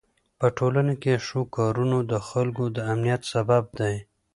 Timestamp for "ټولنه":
0.57-0.93